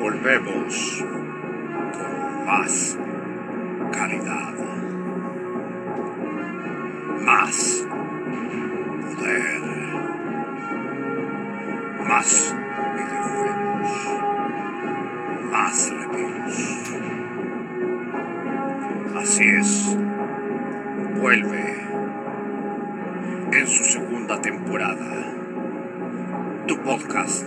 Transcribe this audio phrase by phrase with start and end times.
[0.00, 1.04] Volvemos
[1.92, 2.98] con más
[3.92, 4.54] calidad,
[7.20, 7.86] más
[9.14, 9.60] poder,
[12.08, 12.56] más
[12.96, 13.90] videojuegos,
[15.50, 16.92] más reviews.
[19.18, 19.98] Así es,
[21.20, 21.76] vuelve
[23.52, 25.34] en su segunda temporada
[26.66, 27.46] tu podcast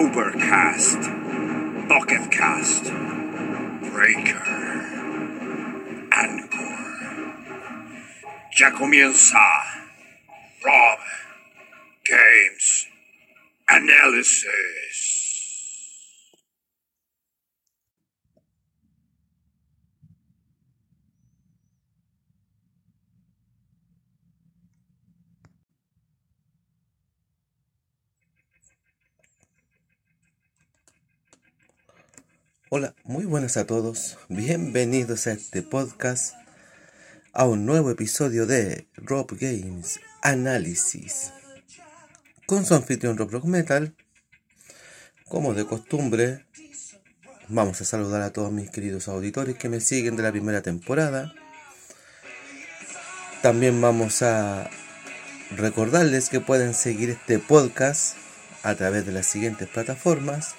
[0.00, 0.96] Overcast,
[1.86, 2.84] Pocket Cast,
[3.92, 4.48] Breaker,
[6.10, 7.34] Anchor.
[8.58, 9.44] Ya comienza
[10.64, 11.00] Rob.
[12.02, 12.86] Games.
[13.68, 15.09] Analysis.
[32.72, 34.16] Hola, muy buenas a todos.
[34.28, 36.36] Bienvenidos a este podcast,
[37.32, 41.32] a un nuevo episodio de Rob Games Análisis.
[42.46, 43.96] Con su anfitrión Rob Rock Metal,
[45.26, 46.46] como de costumbre,
[47.48, 51.34] vamos a saludar a todos mis queridos auditores que me siguen de la primera temporada.
[53.42, 54.70] También vamos a
[55.56, 58.14] recordarles que pueden seguir este podcast
[58.62, 60.54] a través de las siguientes plataformas,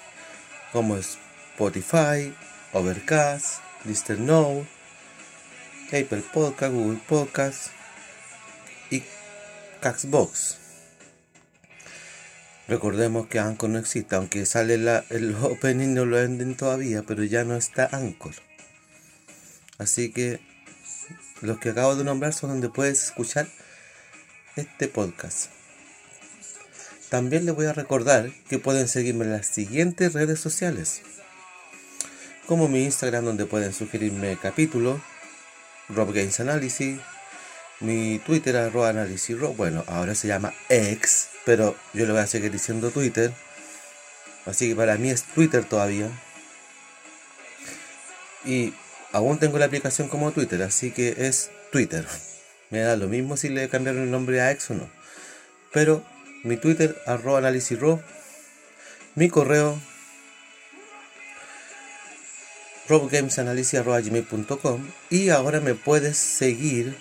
[0.74, 1.16] como es
[1.54, 2.34] Spotify,
[2.72, 4.66] Overcast, Lister Now,
[5.88, 7.68] Apple Podcast, Google Podcast
[8.90, 9.02] y
[9.80, 10.56] Caxbox.
[12.68, 17.44] Recordemos que Anchor no existe, aunque sale el opening no lo venden todavía, pero ya
[17.44, 18.34] no está Anchor.
[19.76, 20.40] Así que
[21.42, 23.46] los que acabo de nombrar son donde puedes escuchar
[24.56, 25.50] este podcast.
[27.10, 31.02] También les voy a recordar que pueden seguirme en las siguientes redes sociales
[32.46, 35.00] como mi Instagram donde pueden sugerirme capítulos,
[35.88, 36.98] Rob Games Analysis,
[37.80, 42.26] mi Twitter arroba análisis Rob, bueno, ahora se llama X, pero yo le voy a
[42.26, 43.32] seguir diciendo Twitter,
[44.46, 46.08] así que para mí es Twitter todavía.
[48.44, 48.72] Y
[49.12, 52.06] aún tengo la aplicación como Twitter, así que es Twitter.
[52.70, 54.88] Me da lo mismo si le cambiaron el nombre a X o no.
[55.72, 56.04] Pero
[56.42, 58.00] mi Twitter arroba Rob,
[59.14, 59.78] mi correo
[62.92, 66.94] robgamesanalysis.com y ahora me puedes seguir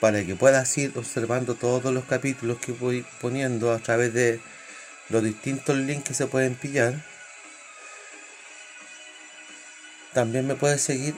[0.00, 4.40] para que puedas ir observando todos los capítulos que voy poniendo a través de
[5.08, 6.94] los distintos links que se pueden pillar.
[10.14, 11.16] También me puedes seguir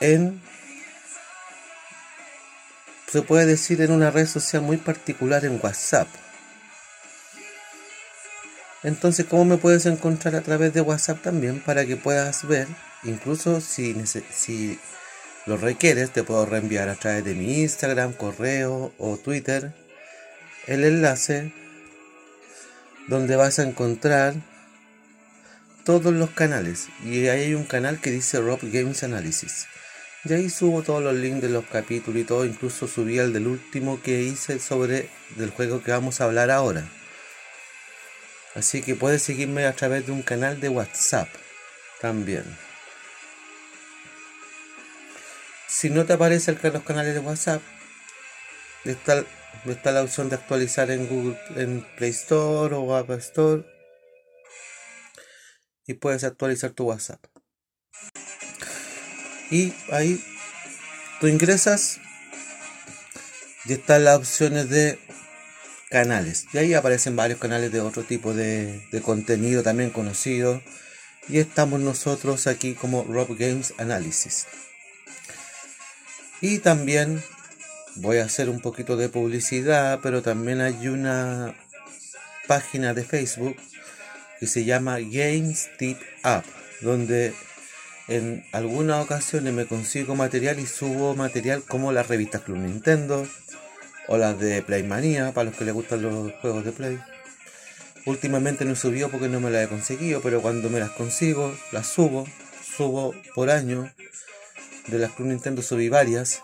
[0.00, 0.38] en
[3.10, 6.08] se puede decir en una red social muy particular en WhatsApp.
[8.82, 12.68] Entonces, ¿cómo me puedes encontrar a través de WhatsApp también para que puedas ver?
[13.04, 14.78] Incluso si,
[15.46, 19.72] lo requieres, te puedo reenviar a través de mi Instagram, correo o Twitter
[20.66, 21.52] el enlace
[23.06, 24.34] donde vas a encontrar
[25.84, 26.88] todos los canales.
[27.04, 29.66] Y ahí hay un canal que dice Rob Games Analysis.
[30.24, 32.44] Y ahí subo todos los links de los capítulos y todo.
[32.44, 36.84] Incluso subí el del último que hice sobre del juego que vamos a hablar ahora.
[38.56, 41.28] Así que puedes seguirme a través de un canal de WhatsApp
[42.00, 42.44] también.
[45.68, 47.60] Si no te aparecen los canales de WhatsApp,
[48.86, 49.22] está,
[49.66, 53.62] está la opción de actualizar en Google, en Play Store o App Store.
[55.86, 57.22] Y puedes actualizar tu WhatsApp.
[59.50, 60.24] Y ahí
[61.20, 62.00] tú ingresas
[63.66, 64.98] y están las opciones de
[65.90, 66.46] canales.
[66.52, 70.62] Y ahí aparecen varios canales de otro tipo de, contenido también conocido.
[71.28, 74.46] Y estamos nosotros aquí como Rob Games Analysis.
[76.40, 77.22] Y también
[77.96, 81.54] voy a hacer un poquito de publicidad, pero también hay una
[82.46, 83.56] página de Facebook
[84.38, 86.44] que se llama Games Tip Up,
[86.82, 87.34] donde
[88.06, 93.26] en algunas ocasiones me consigo material y subo material como las revistas Club Nintendo,
[94.08, 96.98] o las de Playmania, para los que les gustan los juegos de Play.
[98.06, 101.52] Últimamente no he subido porque no me las he conseguido, pero cuando me las consigo,
[101.72, 102.26] las subo.
[102.76, 103.92] Subo por año.
[104.86, 106.42] De las Club Nintendo subí varias.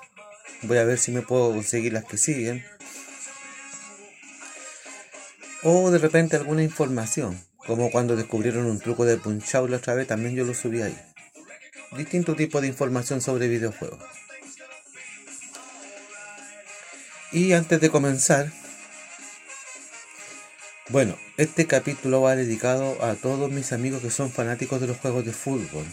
[0.63, 2.65] Voy a ver si me puedo conseguir las que siguen.
[5.63, 7.41] O de repente alguna información.
[7.67, 10.99] Como cuando descubrieron un truco de Punch la otra vez, también yo lo subí ahí.
[11.97, 14.03] Distinto tipo de información sobre videojuegos.
[17.33, 18.53] Y antes de comenzar,
[20.91, 25.25] bueno, este capítulo va dedicado a todos mis amigos que son fanáticos de los juegos
[25.25, 25.87] de fútbol.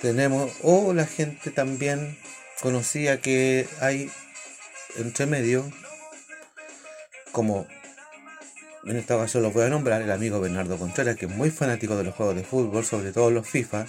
[0.00, 2.18] Tenemos, o la gente también
[2.60, 4.10] conocía que hay
[4.96, 5.70] entre medio,
[7.30, 7.68] como
[8.84, 11.96] en esta ocasión lo voy a nombrar, el amigo Bernardo Contreras, que es muy fanático
[11.96, 13.86] de los juegos de fútbol, sobre todo los FIFA.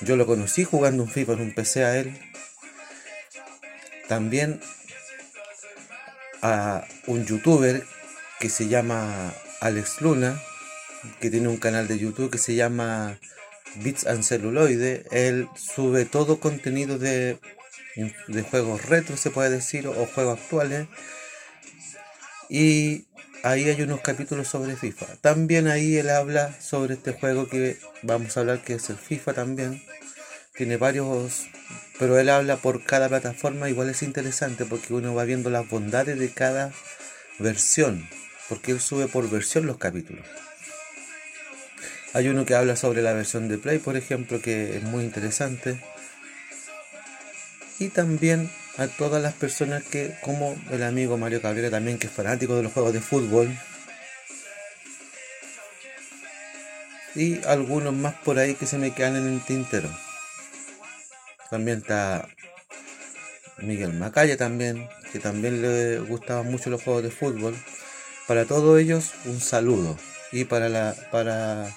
[0.00, 2.18] Yo lo conocí jugando un FIFA en un PC a él.
[4.08, 4.60] También
[6.42, 7.84] a un youtuber
[8.38, 10.40] que se llama Alex Luna,
[11.20, 13.18] que tiene un canal de YouTube que se llama
[13.76, 15.04] Bits and Celluloide.
[15.10, 17.38] Él sube todo contenido de,
[18.28, 20.86] de juegos retro, se puede decir, o juegos actuales.
[22.48, 23.06] Y
[23.42, 25.06] ahí hay unos capítulos sobre FIFA.
[25.20, 29.34] También ahí él habla sobre este juego que vamos a hablar, que es el FIFA
[29.34, 29.82] también.
[30.56, 31.46] Tiene varios,
[31.98, 33.68] pero él habla por cada plataforma.
[33.68, 36.72] Igual es interesante porque uno va viendo las bondades de cada
[37.38, 38.08] versión
[38.48, 40.24] porque él sube por versión los capítulos.
[42.12, 45.80] Hay uno que habla sobre la versión de Play, por ejemplo, que es muy interesante.
[47.78, 52.12] Y también a todas las personas que, como el amigo Mario Cabrera también, que es
[52.12, 53.54] fanático de los juegos de fútbol.
[57.14, 60.05] Y algunos más por ahí que se me quedan en el tintero.
[61.50, 62.28] También está
[63.58, 67.56] Miguel Macaya también, que también le gustaban mucho los juegos de fútbol.
[68.26, 69.96] Para todos ellos, un saludo.
[70.32, 71.74] Y para la para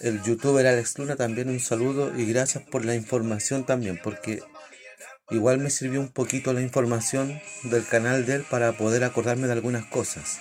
[0.00, 4.42] el youtuber Alex Luna también un saludo y gracias por la información también, porque
[5.30, 9.52] igual me sirvió un poquito la información del canal de él para poder acordarme de
[9.52, 10.40] algunas cosas.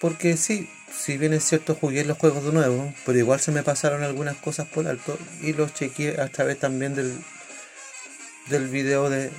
[0.00, 3.62] Porque sí, si bien es cierto jugué los juegos de nuevo, pero igual se me
[3.62, 7.16] pasaron algunas cosas por alto y los chequeé a través también del,
[8.48, 9.30] del video de,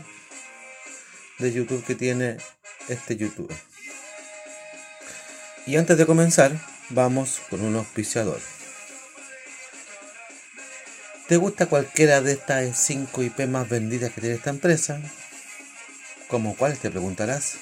[1.39, 2.37] de YouTube que tiene
[2.87, 3.57] este youtuber.
[5.65, 6.51] Y antes de comenzar,
[6.89, 8.39] vamos con un auspiciador.
[11.27, 15.01] ¿Te gusta cualquiera de estas 5 IP más vendidas que tiene esta empresa?
[16.27, 17.55] ¿Como cuál te preguntarás?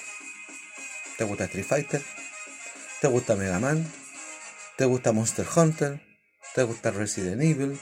[1.17, 2.01] ¿Te gusta Street Fighter?
[3.03, 3.85] ¿Te gusta Mega Man?
[4.77, 6.01] ¿Te gusta Monster Hunter?
[6.55, 7.77] ¿Te gusta Resident Evil?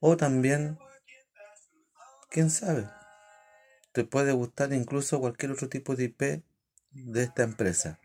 [0.00, 0.78] O también,
[2.30, 2.88] quién sabe,
[3.92, 6.42] te puede gustar incluso cualquier otro tipo de IP
[6.92, 8.00] de esta empresa.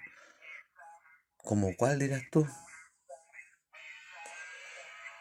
[1.38, 2.46] ¿Como cuál dirás tú?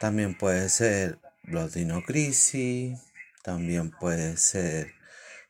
[0.01, 2.99] También puede ser los Dino Crisis,
[3.45, 4.95] también puede ser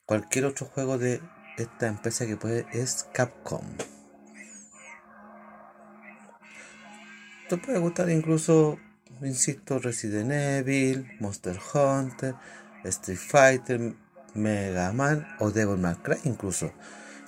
[0.04, 1.22] cualquier otro juego de
[1.58, 3.64] esta empresa que puede es Capcom.
[7.48, 8.78] Te puede gustar incluso,
[9.22, 12.34] insisto, Resident Evil, Monster Hunter,
[12.84, 13.94] Street Fighter,
[14.34, 16.72] Mega Man o Devil May Cry incluso.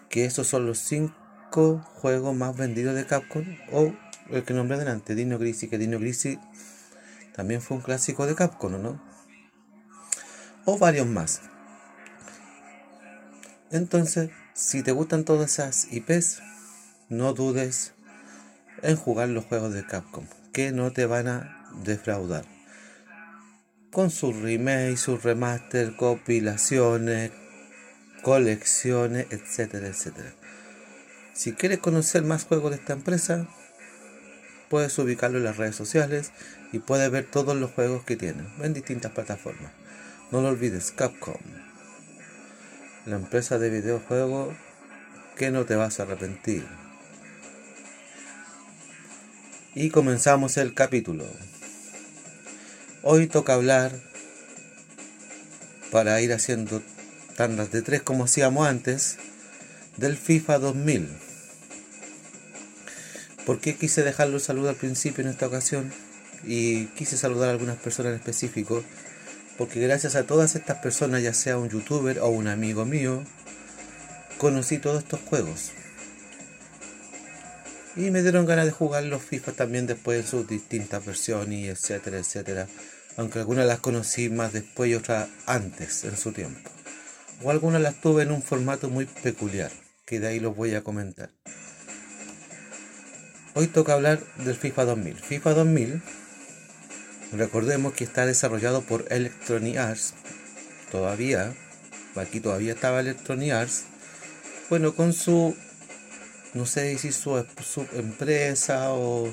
[0.08, 3.44] Que esos son los cinco juegos más vendidos de Capcom.
[3.72, 3.94] O
[4.30, 6.38] el que nombré delante, Dino Crisis, que Dino Crisis
[7.34, 9.02] también fue un clásico de Capcom, ¿no?
[10.66, 11.49] O varios más.
[13.70, 16.42] Entonces, si te gustan todas esas IPs,
[17.08, 17.92] no dudes
[18.82, 22.44] en jugar los juegos de Capcom, que no te van a defraudar
[23.90, 27.32] con sus remakes, sus remaster, compilaciones,
[28.22, 30.32] colecciones, etcétera, etcétera.
[31.32, 33.48] Si quieres conocer más juegos de esta empresa,
[34.68, 36.32] puedes ubicarlo en las redes sociales
[36.72, 39.72] y puedes ver todos los juegos que tienen en distintas plataformas.
[40.30, 41.34] No lo olvides, Capcom,
[43.06, 44.54] la empresa de videojuegos
[45.36, 46.66] que no te vas a arrepentir.
[49.74, 51.24] Y comenzamos el capítulo.
[53.02, 53.92] Hoy toca hablar
[55.90, 56.82] para ir haciendo
[57.36, 59.16] tandas de tres como hacíamos antes
[59.96, 61.08] del FIFA 2000.
[63.46, 65.90] ¿Por qué quise dejarlo saludo al principio en esta ocasión?
[66.44, 68.84] Y quise saludar a algunas personas en específico.
[69.60, 73.22] Porque gracias a todas estas personas, ya sea un youtuber o un amigo mío,
[74.38, 75.72] conocí todos estos juegos.
[77.94, 82.16] Y me dieron ganas de jugar los FIFA también después en sus distintas versiones, etcétera,
[82.16, 82.68] etcétera.
[83.18, 86.70] Aunque algunas las conocí más después y otras antes, en su tiempo.
[87.42, 89.70] o algunas las tuve en un formato muy peculiar,
[90.06, 91.28] que de ahí los voy a comentar.
[93.52, 95.16] Hoy toca hablar del FIFA 2000.
[95.16, 96.02] FIFA 2000,
[97.32, 100.14] recordemos que está desarrollado por Electronic Arts,
[100.90, 101.54] todavía,
[102.16, 103.84] aquí todavía estaba Electronic Arts,
[104.68, 105.56] bueno, con su,
[106.54, 109.32] no sé si su, su empresa o,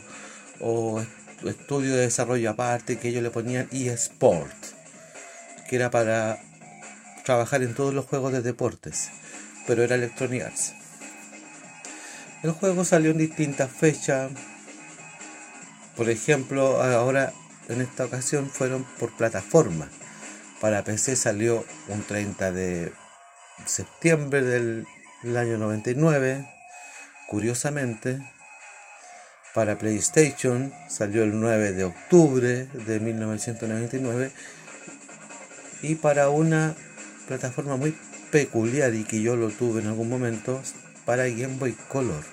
[0.60, 1.04] o
[1.46, 4.56] estudio de desarrollo aparte que ellos le ponían eSport,
[5.70, 6.40] que era para
[7.26, 9.10] trabajar en todos los juegos de deportes,
[9.66, 10.74] pero era Electronic Arts.
[12.44, 14.32] El juego salió en distintas fechas,
[15.96, 17.34] por ejemplo, ahora
[17.68, 19.90] en esta ocasión fueron por plataforma.
[20.62, 22.92] Para PC salió un 30 de
[23.66, 24.86] septiembre del,
[25.36, 26.48] año 99,
[27.28, 28.20] curiosamente.
[29.54, 34.32] Para PlayStation salió el 9 de octubre de 1999
[35.82, 36.76] y para una
[37.28, 37.96] plataforma muy
[38.32, 40.62] peculiar y que yo lo tuve en algún momento
[41.06, 42.24] para Game Boy Color.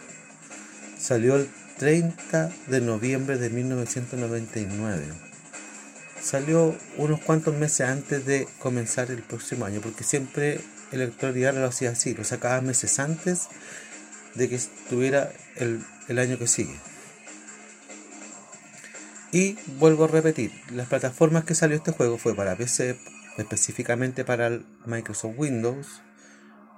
[0.99, 1.49] Salió el
[1.79, 5.24] 30 de noviembre de 1999.
[6.25, 10.59] Salió unos cuantos meses antes de comenzar el próximo año, porque siempre
[10.91, 13.49] el editorial lo hacía así, lo sacaba meses antes
[14.35, 16.75] de que estuviera el, el año que sigue.
[19.33, 22.99] Y vuelvo a repetir, las plataformas que salió este juego fue para PC,
[23.37, 26.01] específicamente para Microsoft Windows,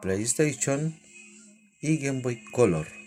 [0.02, 0.98] PlayStation
[1.80, 3.05] y Game Boy Color.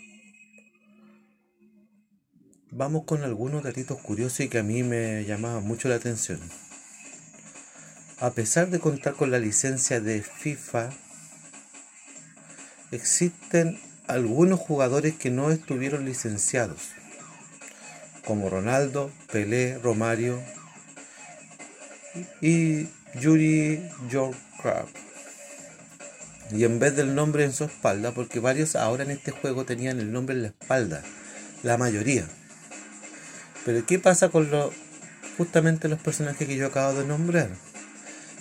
[2.72, 6.38] Vamos con algunos datitos curiosos y que a mí me llamaban mucho la atención.
[8.20, 10.90] A pesar de contar con la licencia de FIFA,
[12.92, 16.90] existen algunos jugadores que no estuvieron licenciados,
[18.24, 20.40] como Ronaldo, Pelé, Romario
[22.40, 22.86] y
[23.18, 24.86] Yuri Yorkrab.
[26.52, 29.98] Y en vez del nombre en su espalda, porque varios ahora en este juego tenían
[29.98, 31.02] el nombre en la espalda,
[31.64, 32.28] la mayoría.
[33.64, 34.72] Pero ¿qué pasa con lo,
[35.36, 37.50] justamente los personajes que yo acabo de nombrar?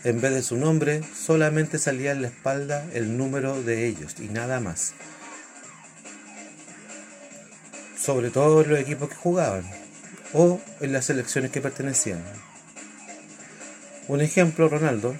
[0.05, 4.29] En vez de su nombre, solamente salía en la espalda el número de ellos y
[4.29, 4.93] nada más.
[7.97, 9.69] Sobre todo en los equipos que jugaban
[10.33, 12.23] o en las selecciones que pertenecían.
[14.07, 15.15] Un ejemplo, Ronaldo,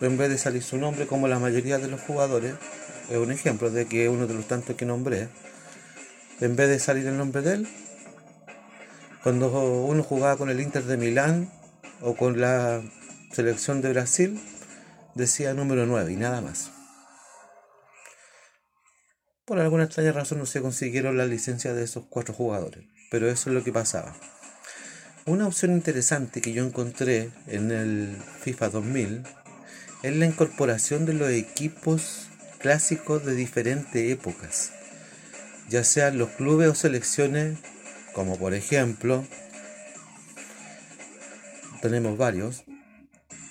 [0.00, 2.54] en vez de salir su nombre como la mayoría de los jugadores,
[3.10, 5.28] es un ejemplo de que uno de los tantos que nombré,
[6.40, 7.68] en vez de salir el nombre de él,
[9.26, 11.50] cuando uno jugaba con el Inter de Milán
[12.00, 12.80] o con la
[13.32, 14.40] selección de Brasil,
[15.16, 16.70] decía número 9 y nada más.
[19.44, 23.50] Por alguna extraña razón no se consiguieron la licencia de esos cuatro jugadores, pero eso
[23.50, 24.14] es lo que pasaba.
[25.24, 29.24] Una opción interesante que yo encontré en el FIFA 2000
[30.04, 32.28] es la incorporación de los equipos
[32.60, 34.70] clásicos de diferentes épocas,
[35.68, 37.58] ya sean los clubes o selecciones,
[38.16, 39.26] como por ejemplo,
[41.82, 42.64] tenemos varios,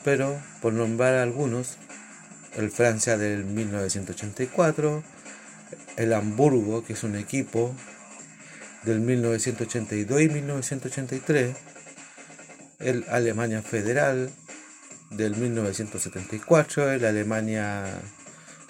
[0.03, 1.77] pero por nombrar algunos,
[2.55, 5.03] el Francia del 1984,
[5.97, 7.75] el Hamburgo, que es un equipo
[8.85, 11.55] del 1982 y 1983,
[12.79, 14.31] el Alemania Federal
[15.11, 17.85] del 1974, el Alemania,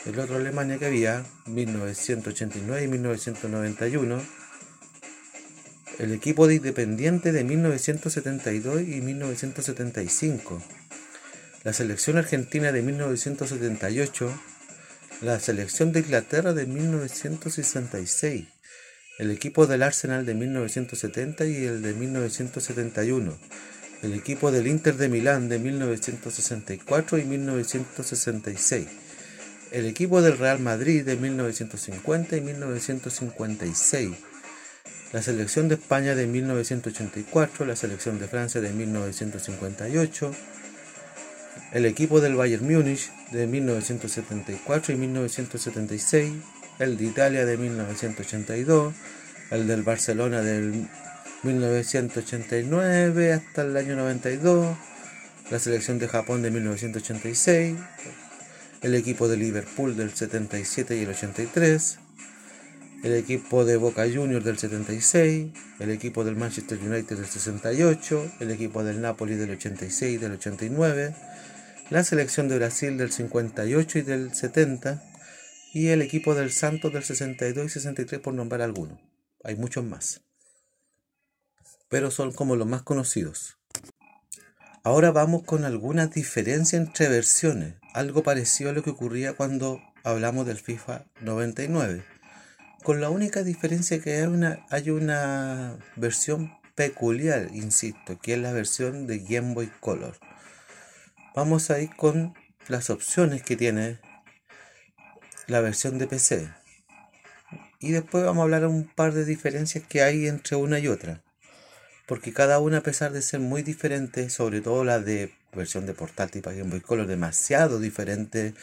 [0.06, 4.45] el otro Alemania que había, 1989 y 1991,
[6.00, 10.62] el equipo de Independiente de 1972 y 1975,
[11.64, 14.30] la selección argentina de 1978,
[15.22, 18.46] la selección de Inglaterra de 1966,
[19.20, 23.38] el equipo del Arsenal de 1970 y el de 1971,
[24.04, 28.88] el equipo del Inter de Milán de 1964 y 1966,
[29.72, 34.12] el equipo del Real Madrid de 1950 y 1956,
[35.14, 40.32] la selección de España de 1984, la selección de Francia de 1958,
[41.72, 46.34] el equipo del Bayern Múnich de 1974 y 1976,
[46.80, 48.94] el de Italia de 1982,
[49.52, 50.88] el del Barcelona del
[51.44, 54.76] 1989 hasta el año 92,
[55.52, 57.78] la selección de Japón de 1986,
[58.82, 62.00] el equipo de Liverpool del 77 y el 83,
[63.06, 68.50] el equipo de Boca Juniors del 76, el equipo del Manchester United del 68, el
[68.50, 71.16] equipo del Napoli del 86 y del 89,
[71.92, 75.04] la selección de Brasil del 58 y del 70,
[75.72, 79.00] y el equipo del Santos del 62 y 63 por nombrar algunos.
[79.44, 80.22] Hay muchos más.
[81.88, 83.60] Pero son como los más conocidos.
[84.84, 90.48] Ahora vamos con algunas diferencias entre versiones, algo parecido a lo que ocurría cuando hablamos
[90.48, 92.15] del FIFA 99.
[92.86, 98.54] Con la única diferencia que hay una, hay una versión peculiar, insisto, que es la
[98.54, 100.18] versión de Game Boy Color.
[101.36, 102.36] Vamos a ir con
[102.68, 104.00] las opciones que tiene
[105.48, 106.48] la versión de PC.
[107.80, 111.25] Y después vamos a hablar un par de diferencias que hay entre una y otra
[112.06, 115.94] porque cada una a pesar de ser muy diferente, sobre todo la de versión de
[115.94, 118.54] portátil para Game Boy Color, demasiado diferente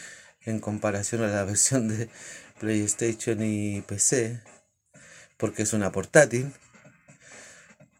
[0.44, 2.08] en comparación a la versión de
[2.58, 4.40] PlayStation y PC,
[5.36, 6.52] porque es una portátil,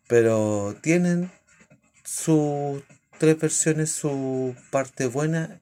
[0.09, 1.31] pero tienen
[2.05, 2.83] sus
[3.19, 5.61] tres versiones, su parte buena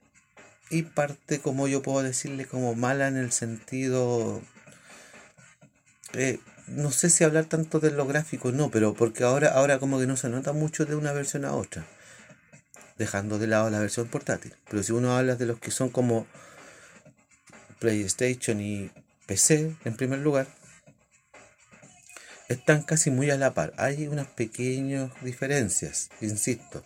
[0.71, 4.43] y parte, como yo puedo decirle, como mala en el sentido
[6.15, 9.99] eh, no sé si hablar tanto de lo gráfico, no, pero porque ahora, ahora como
[9.99, 11.85] que no se nota mucho de una versión a otra,
[12.99, 14.55] dejando de lado la versión portátil.
[14.69, 16.27] Pero si uno habla de los que son como
[17.81, 18.91] PlayStation y
[19.27, 20.47] PC, en primer lugar,
[22.49, 23.73] están casi muy a la par.
[23.77, 26.85] Hay unas pequeñas diferencias, insisto,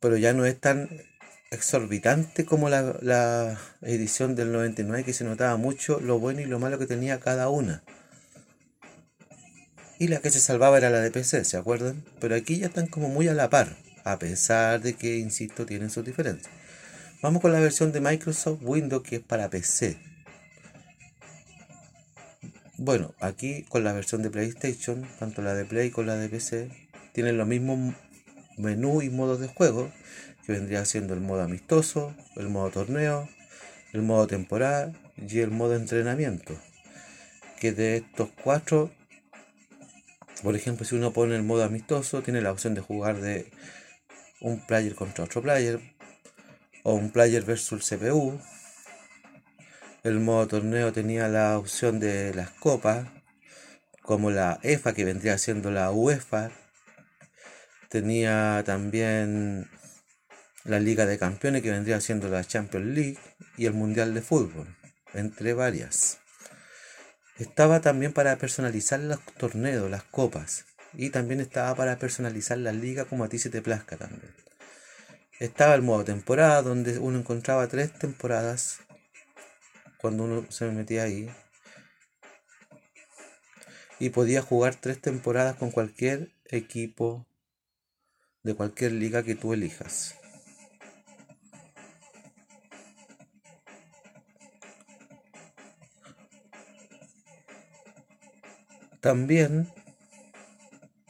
[0.00, 0.88] pero ya no es tan
[1.50, 6.78] exorbitante como la, edición del 99 que se notaba mucho lo bueno y lo malo
[6.78, 7.84] que tenía cada una
[9.98, 12.04] y la que se salvaba era la de PC, ¿se acuerdan?
[12.20, 15.88] Pero aquí ya están como muy a la par, a pesar de que, insisto, tienen
[15.90, 16.52] sus diferencias.
[17.24, 19.96] Vamos con la versión de Microsoft Windows que es para PC.
[22.76, 26.68] Bueno, aquí con la versión de PlayStation, tanto la de Play como la de PC,
[27.14, 27.94] tienen los mismos
[28.58, 29.90] menú y modos de juego,
[30.44, 33.26] que vendría siendo el modo amistoso, el modo torneo,
[33.94, 36.54] el modo temporal y el modo entrenamiento.
[37.58, 38.90] Que de estos cuatro
[40.42, 43.50] por ejemplo, si uno pone el modo amistoso, tiene la opción de jugar de
[44.42, 45.93] un player contra otro player
[46.84, 48.40] o un player versus CPU.
[50.04, 53.08] El modo torneo tenía la opción de las copas,
[54.02, 56.50] como la EFA que vendría siendo la UEFA.
[57.88, 59.68] Tenía también
[60.64, 63.18] la Liga de Campeones que vendría siendo la Champions League
[63.56, 64.76] y el Mundial de Fútbol,
[65.14, 66.18] entre varias.
[67.38, 70.66] Estaba también para personalizar los torneos, las copas.
[70.92, 74.43] Y también estaba para personalizar la liga como a ti se te plazca también.
[75.40, 78.78] Estaba el modo temporada, donde uno encontraba tres temporadas
[79.98, 81.28] cuando uno se metía ahí.
[83.98, 87.26] Y podía jugar tres temporadas con cualquier equipo
[88.44, 90.14] de cualquier liga que tú elijas.
[99.00, 99.68] También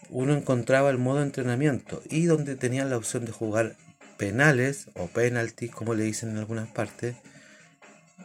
[0.09, 3.77] uno encontraba el modo entrenamiento y donde tenía la opción de jugar
[4.17, 7.17] penales o penalties, como le dicen en algunas partes,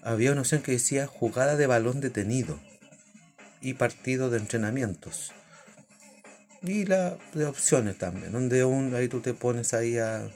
[0.03, 2.59] había una opción que decía jugada de balón detenido
[3.61, 5.31] y partido de entrenamientos.
[6.61, 10.29] Y la de opciones también, donde un, ahí tú te pones ahí a,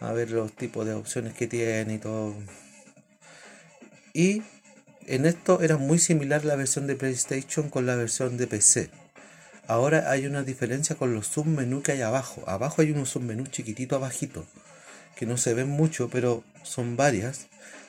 [0.00, 2.34] a ver los tipos de opciones que tiene y todo.
[4.12, 4.42] Y
[5.06, 8.90] en esto era muy similar la versión de PlayStation con la versión de PC.
[9.70, 12.42] Ahora hay una diferencia con los submenús que hay abajo.
[12.48, 14.44] Abajo hay un submenú chiquitito abajito,
[15.14, 17.46] que no se ven mucho, pero son varias.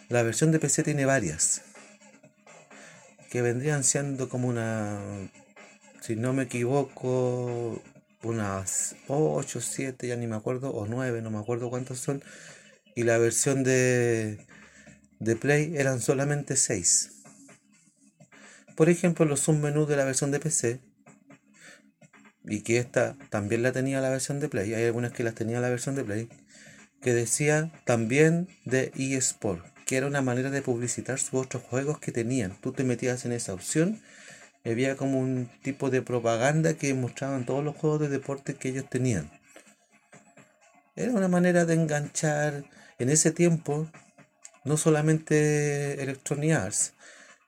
[0.08, 1.63] La versión de PC tiene varias,
[3.32, 5.00] que vendrían siendo como una,
[6.02, 7.82] si no me equivoco,
[8.22, 12.24] unas 8, 7, ya ni me acuerdo, o 9, no me acuerdo cuántos son.
[12.94, 14.38] Y la versión de
[15.17, 17.24] de Play eran solamente 6.
[18.76, 20.90] Por ejemplo, los submenús de la versión de PC,
[22.45, 25.60] y que esta también la tenía la versión de Play, hay algunas que las tenía
[25.60, 26.30] la versión de Play,
[27.01, 32.12] que decía también de eSport, que era una manera de publicitar sus otros juegos que
[32.12, 32.56] tenían.
[32.62, 34.01] Tú te metías en esa opción,
[34.63, 38.89] había como un tipo de propaganda que mostraban todos los juegos de deporte que ellos
[38.89, 39.32] tenían.
[40.95, 42.65] Era una manera de enganchar
[42.99, 43.89] en ese tiempo
[44.63, 46.93] no solamente Electronic Arts.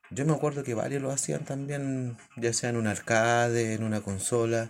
[0.09, 4.01] Yo me acuerdo que varios lo hacían también, ya sea en un arcade, en una
[4.01, 4.69] consola.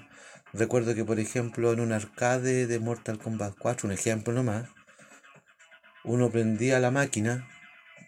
[0.54, 4.70] Recuerdo que, por ejemplo, en un arcade de Mortal Kombat 4, un ejemplo nomás,
[6.04, 7.48] uno prendía la máquina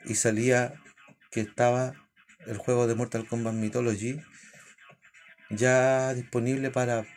[0.05, 0.75] y salía
[1.31, 1.93] que estaba
[2.45, 4.21] el juego de Mortal Kombat Mythology
[5.49, 7.07] ya disponible para,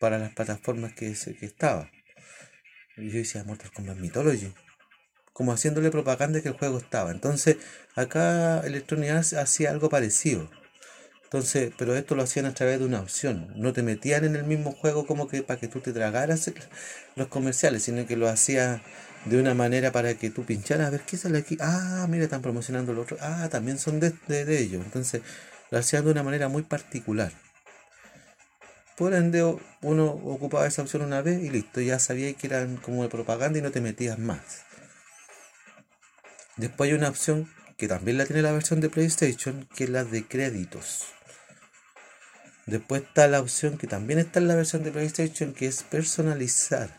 [0.00, 1.90] para las plataformas que, que estaba.
[2.96, 4.54] Y yo decía, Mortal Kombat Mythology
[5.34, 7.10] como haciéndole propaganda que el juego estaba.
[7.10, 7.56] Entonces,
[7.96, 10.48] acá Electronic Arts hacía algo parecido.
[11.34, 13.52] Entonces, pero esto lo hacían a través de una opción.
[13.56, 16.48] No te metían en el mismo juego como que para que tú te tragaras
[17.16, 18.82] los comerciales, sino que lo hacía
[19.24, 21.58] de una manera para que tú pincharas a ver qué sale aquí.
[21.60, 23.16] Ah, mira, están promocionando el otro.
[23.20, 24.84] Ah, también son de, de, ellos.
[24.84, 25.22] Entonces,
[25.72, 27.32] lo hacían de una manera muy particular.
[28.96, 29.42] Por ende,
[29.82, 33.58] uno ocupaba esa opción una vez y listo, ya sabía que eran como de propaganda
[33.58, 34.62] y no te metías más.
[36.56, 40.04] Después hay una opción que también la tiene la versión de PlayStation, que es la
[40.04, 41.13] de créditos.
[42.66, 46.96] Después está la opción que también está en la versión de PlayStation, que es personalizar.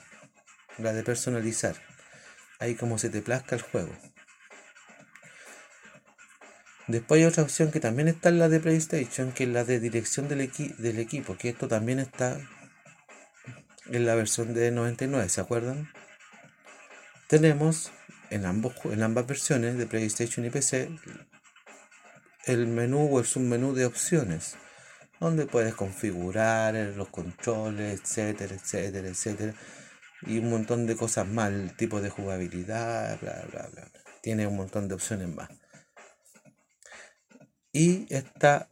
[0.77, 1.75] La de personalizar.
[2.59, 3.91] Ahí como se te plazca el juego.
[6.87, 9.79] Después hay otra opción que también está en la de PlayStation, que es la de
[9.79, 12.39] dirección del, del equipo, que esto también está
[13.87, 15.89] en la versión de 99, ¿se acuerdan?
[17.27, 17.91] Tenemos
[18.29, 20.91] en, ambos, en ambas versiones de PlayStation y PC
[22.45, 24.55] el menú o el submenú de opciones
[25.19, 29.53] donde puedes configurar los controles, etcétera, etcétera, etcétera,
[30.23, 33.91] y un montón de cosas más, el tipo de jugabilidad, bla, bla, bla.
[34.21, 35.49] Tiene un montón de opciones más.
[37.71, 38.69] Y está,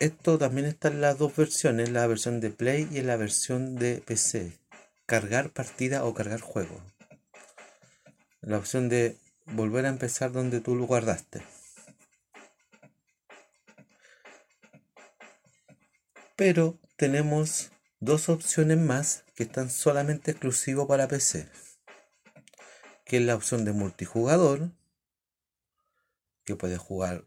[0.00, 3.76] esto también está en las dos versiones, la versión de Play y en la versión
[3.76, 4.58] de PC.
[5.06, 6.82] Cargar partida o cargar juego.
[8.40, 9.16] La opción de
[9.46, 11.42] volver a empezar donde tú lo guardaste.
[16.36, 21.48] Pero tenemos dos opciones más que están solamente exclusivos para PC.
[23.04, 24.72] Que es la opción de multijugador,
[26.44, 27.24] que puedes jugar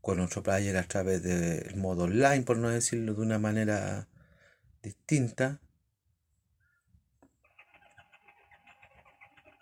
[0.00, 4.08] con otro player a través del modo online, por no decirlo de una manera
[4.82, 5.60] distinta.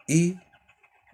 [0.07, 0.39] Y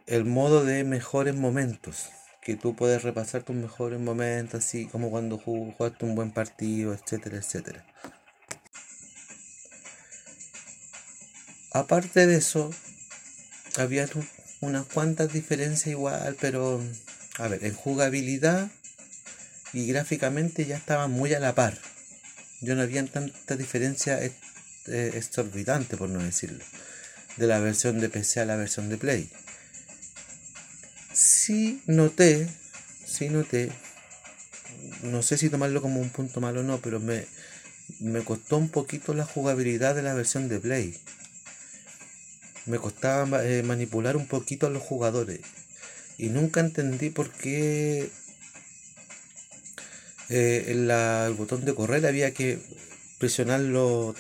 [0.07, 2.09] el modo de mejores momentos,
[2.41, 7.37] que tú puedes repasar tus mejores momentos, así como cuando jugaste un buen partido, etcétera,
[7.37, 7.85] etcétera.
[11.73, 12.71] Aparte de eso,
[13.77, 14.09] había
[14.61, 16.83] unas cuantas diferencias igual, pero
[17.39, 18.71] a ver, en jugabilidad
[19.73, 21.79] y gráficamente ya estaban muy a la par.
[22.61, 24.33] Yo no había tanta diferencia eh,
[25.15, 26.65] exorbitante, por no decirlo,
[27.37, 29.31] de la versión de PC a la versión de Play
[31.51, 32.49] sí noté,
[33.05, 33.73] sí noté,
[35.03, 37.27] no sé si tomarlo como un punto malo o no, pero me,
[37.99, 40.97] me costó un poquito la jugabilidad de la versión de Play.
[42.67, 45.41] Me costaba eh, manipular un poquito a los jugadores.
[46.19, 48.11] Y nunca entendí por qué
[50.29, 52.61] eh, el botón de correr había que
[53.19, 54.15] presionarlo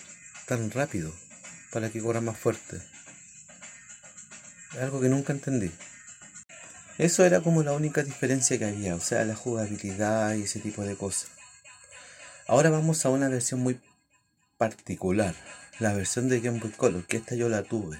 [0.46, 1.12] tan rápido
[1.70, 2.82] para que corra más fuerte.
[4.80, 5.70] Algo que nunca entendí.
[7.00, 10.82] Eso era como la única diferencia que había, o sea, la jugabilidad y ese tipo
[10.82, 11.30] de cosas.
[12.46, 13.80] Ahora vamos a una versión muy
[14.58, 15.34] particular,
[15.78, 17.98] la versión de Game Boy Color, que esta yo la tuve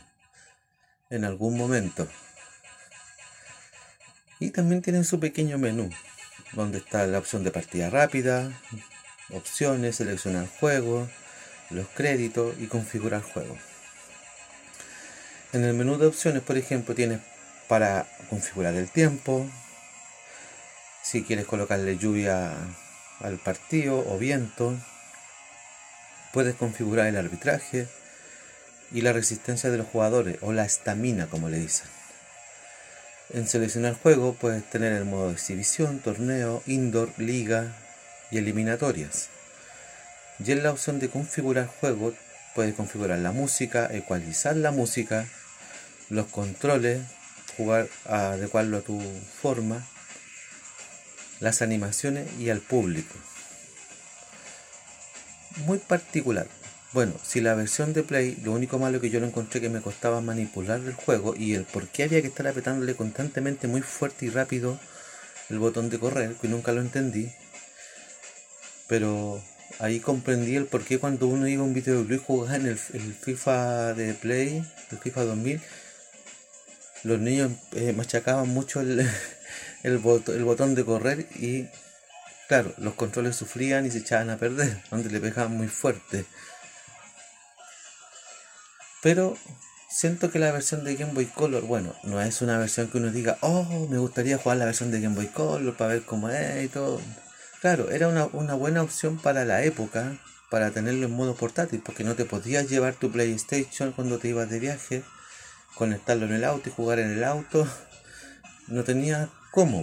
[1.09, 2.07] en algún momento.
[4.39, 5.89] Y también tienen su pequeño menú,
[6.53, 8.53] donde está la opción de partida rápida,
[9.31, 11.09] opciones, seleccionar juego,
[11.71, 13.57] los créditos y configurar juego.
[15.55, 17.21] En el menú de opciones, por ejemplo, tienes
[17.71, 19.49] para configurar el tiempo,
[21.05, 22.53] si quieres colocarle lluvia
[23.21, 24.77] al partido o viento,
[26.33, 27.87] puedes configurar el arbitraje
[28.91, 31.87] y la resistencia de los jugadores o la estamina como le dicen.
[33.33, 37.77] En seleccionar juego puedes tener el modo exhibición, torneo, indoor, liga
[38.33, 39.29] y eliminatorias.
[40.45, 42.15] Y en la opción de configurar juego
[42.57, 45.29] puedes configurar la música, ecualizar la música,
[46.09, 47.01] los controles,
[47.61, 48.99] jugar, adecuarlo a tu
[49.43, 49.87] forma,
[51.41, 53.15] las animaciones y al público.
[55.67, 56.47] Muy particular.
[56.95, 59.83] Bueno, si la versión de Play, lo único malo que yo lo encontré que me
[59.83, 64.25] costaba manipular el juego y el por qué había que estar apretándole constantemente muy fuerte
[64.25, 64.81] y rápido
[65.51, 67.31] el botón de correr, que nunca lo entendí.
[68.89, 69.43] Pero
[69.81, 72.79] ahí comprendí el por qué cuando uno iba a un videoclub y jugaba en el,
[72.95, 75.61] el FIFA de Play, el FIFA 2000,
[77.03, 79.09] los niños eh, machacaban mucho el,
[79.83, 81.69] el, botón de correr y
[82.49, 86.25] claro, los controles sufrían y se echaban a perder, donde le pegaban muy fuerte.
[89.03, 89.37] Pero
[89.89, 93.11] siento que la versión de Game Boy Color, bueno, no es una versión que uno
[93.11, 96.65] diga, oh, me gustaría jugar la versión de Game Boy Color para ver cómo es
[96.65, 97.01] y todo.
[97.63, 100.19] Claro, era una, una buena opción para la época,
[100.51, 104.51] para tenerlo en modo portátil, porque no te podías llevar tu PlayStation cuando te ibas
[104.51, 105.03] de viaje
[105.81, 107.67] conectarlo en el auto y jugar en el auto.
[108.69, 109.83] No tenía cómo.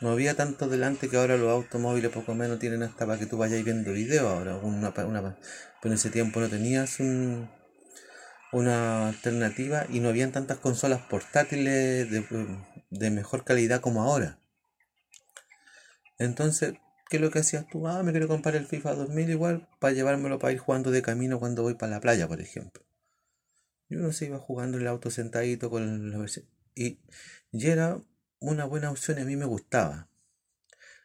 [0.00, 3.36] No había tanto delante que ahora los automóviles poco menos tienen hasta para que tú
[3.36, 4.56] vayas viendo video ahora.
[4.56, 5.36] Una, una,
[5.82, 7.50] pero en ese tiempo no tenías un,
[8.50, 12.24] una alternativa y no habían tantas consolas portátiles de,
[12.88, 14.38] de mejor calidad como ahora.
[16.18, 16.72] Entonces,
[17.10, 17.86] ¿qué es lo que hacías tú?
[17.86, 21.38] Ah, me quiero comprar el FIFA 2000 igual para llevármelo para ir jugando de camino
[21.38, 22.87] cuando voy para la playa, por ejemplo.
[23.88, 26.46] Yo no sé, iba jugando en el auto sentadito con la versión.
[26.74, 27.00] Y,
[27.52, 28.00] y era
[28.38, 30.08] una buena opción y a mí me gustaba.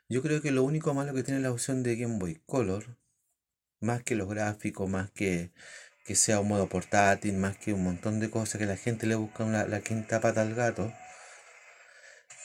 [0.10, 2.98] Yo creo que lo único malo que tiene la opción de Game Boy Color,
[3.80, 5.52] más que los gráficos, más que
[6.06, 9.16] que sea un modo portátil, más que un montón de cosas que la gente le
[9.16, 10.92] busca la quinta pata al gato,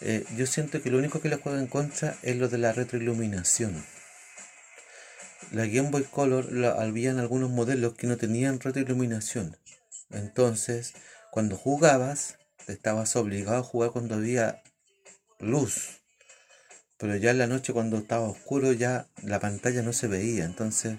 [0.01, 2.73] eh, yo siento que lo único que le juega en contra es lo de la
[2.73, 3.85] retroiluminación.
[5.51, 9.57] La Game Boy Color la, habían algunos modelos que no tenían retroiluminación.
[10.11, 10.95] Entonces,
[11.31, 14.63] cuando jugabas, estabas obligado a jugar cuando había
[15.39, 16.01] luz.
[16.99, 20.45] Pero ya en la noche cuando estaba oscuro ya la pantalla no se veía.
[20.45, 20.99] Entonces,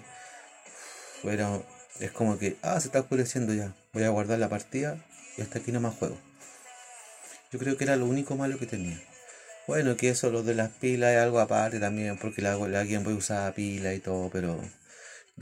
[1.24, 1.60] era,
[1.98, 3.74] es como que, ah, se está oscureciendo ya.
[3.92, 5.04] Voy a guardar la partida
[5.36, 6.16] y hasta aquí no más juego.
[7.52, 9.00] Yo creo que era lo único malo que tenía.
[9.66, 13.04] Bueno, que eso, lo de las pilas es algo aparte también, porque la, la Game
[13.04, 14.60] Boy usaba pila y todo, pero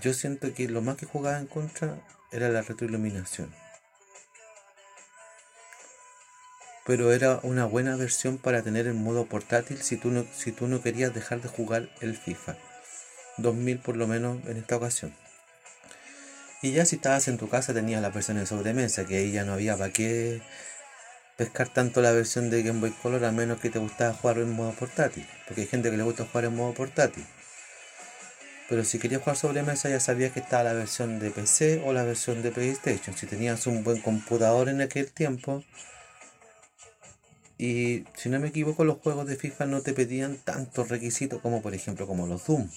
[0.00, 3.52] yo siento que lo más que jugaba en contra era la retroiluminación.
[6.86, 10.68] Pero era una buena versión para tener en modo portátil si tú no, si tú
[10.68, 12.56] no querías dejar de jugar el FIFA.
[13.38, 15.14] 2000 por lo menos en esta ocasión.
[16.62, 19.44] Y ya si estabas en tu casa tenías la versión de sobremesa, que ahí ya
[19.44, 20.40] no había para qué
[21.36, 24.52] pescar tanto la versión de Game Boy Color a menos que te gustaba jugar en
[24.52, 25.26] modo portátil.
[25.46, 27.24] Porque hay gente que le gusta jugar en modo portátil.
[28.68, 31.92] Pero si querías jugar sobre mesa ya sabías que estaba la versión de PC o
[31.94, 33.16] la versión de PlayStation.
[33.16, 35.64] Si tenías un buen computador en aquel tiempo.
[37.56, 41.62] Y si no me equivoco los juegos de FIFA no te pedían tantos requisitos como
[41.62, 42.68] por ejemplo como los Doom.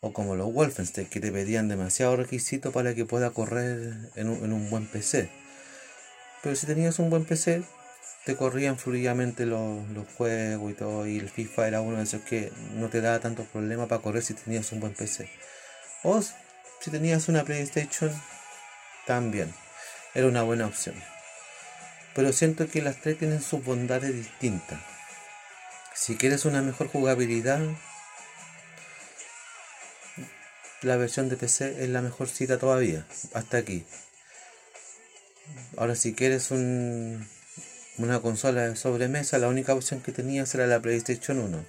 [0.00, 4.44] O como los Wolfenstein que te pedían demasiados requisitos para que pueda correr en un,
[4.44, 5.28] en un buen PC.
[6.42, 7.64] Pero si tenías un buen PC,
[8.26, 9.86] te corrían fluidamente los,
[10.16, 11.06] juegos y todo.
[11.06, 14.20] Y el FIFA era uno de esos que no te daba tantos problemas para correr
[14.24, 15.30] si tenías un buen PC.
[16.02, 18.12] O si tenías una PlayStation,
[19.06, 19.54] también.
[20.12, 20.96] Era una buena opción.
[22.16, 24.80] Pero siento que las tres tienen sus bondades distintas.
[25.94, 27.60] Si quieres una mejor jugabilidad,
[30.82, 33.06] la versión de PC es la mejor cita todavía.
[33.34, 33.86] Hasta aquí.
[35.76, 37.28] Ahora si quieres un,
[37.98, 41.64] una consola de sobremesa, la única opción que tenías era la PlayStation 1,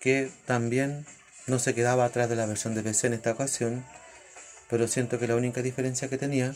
[0.00, 1.06] que también
[1.46, 3.84] no se quedaba atrás de la versión de PC en esta ocasión,
[4.68, 6.54] pero siento que la única diferencia que tenía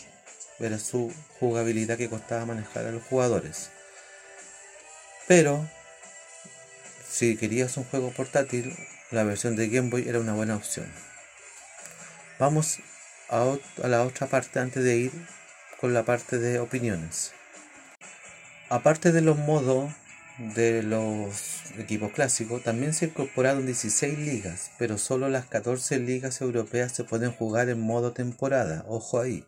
[0.59, 3.71] era su jugabilidad que costaba manejar a los jugadores.
[5.27, 5.69] Pero
[7.09, 8.77] si querías un juego portátil,
[9.11, 10.91] la versión de Game Boy era una buena opción.
[12.39, 12.79] Vamos
[13.29, 15.13] a, a la otra parte antes de ir
[15.81, 17.33] con la parte de opiniones.
[18.71, 19.93] Aparte de los modos
[20.55, 26.93] de los equipos clásicos, también se incorporaron 16 ligas, pero solo las 14 ligas europeas
[26.93, 29.45] se pueden jugar en modo temporada, ojo ahí.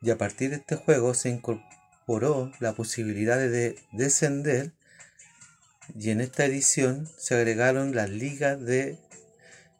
[0.00, 4.72] Y a partir de este juego se incorporó la posibilidad de descender
[5.98, 8.98] y en esta edición se agregaron las ligas de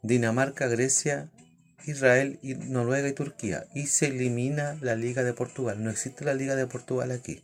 [0.01, 1.29] Dinamarca, Grecia
[1.85, 3.65] Israel, Noruega y Turquía.
[3.73, 5.83] Y se elimina la Liga de Portugal.
[5.83, 7.41] No existe la Liga de Portugal aquí.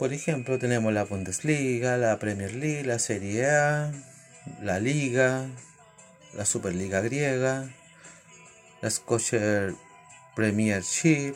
[0.00, 3.92] Por ejemplo, tenemos la Bundesliga, la Premier League, la Serie A,
[4.62, 5.46] la Liga,
[6.32, 7.68] la Superliga griega,
[8.80, 9.74] la Scottish
[10.34, 11.34] Premiership,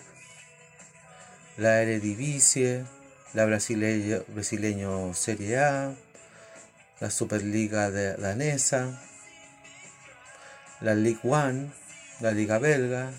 [1.59, 2.87] la Eredivisie,
[3.35, 5.95] la brasileño, Serie A,
[7.01, 8.99] la Superliga de danesa,
[10.81, 11.71] la Ligue One,
[12.21, 13.13] la Liga Belga,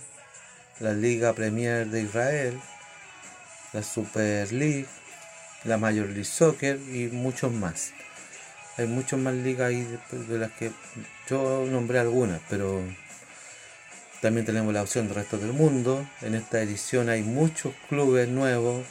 [0.80, 2.60] la Liga Premier de Israel,
[3.74, 4.88] la Super League,
[5.66, 7.92] la Major League Soccer y muchos más.
[8.78, 10.72] Hay muchas más ligas ahí de, las que
[11.30, 12.82] yo nombré algunas, pero
[14.22, 16.06] también tenemos la opción del resto del mundo.
[16.22, 18.86] En esta edición hay muchos clubes nuevos,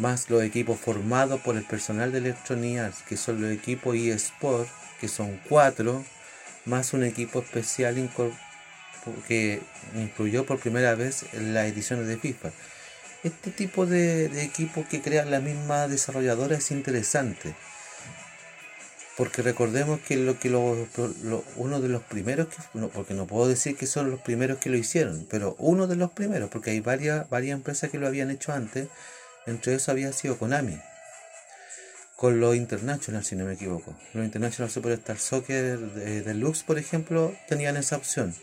[0.00, 4.68] más los equipos formados por el personal de Electronic que son los equipos eSport,
[5.00, 6.04] que son cuatro
[6.64, 8.10] más un equipo especial
[9.28, 9.60] que
[9.94, 12.50] incluyó por primera vez en las ediciones de FIFA.
[13.24, 17.54] Este tipo de, de equipos que crean la misma desarrolladora es interesante.
[19.16, 22.56] Porque recordemos que lo que uno de los primeros que
[22.88, 26.10] porque no puedo decir que son los primeros que lo hicieron, pero uno de los
[26.10, 28.88] primeros, porque hay varias, varias empresas que lo habían hecho antes,
[29.46, 30.80] entre eso había sido Konami.
[32.16, 33.94] con los International, si no me equivoco.
[34.14, 38.34] Los International Superstar Soccer de, Deluxe, por ejemplo, tenían esa opción.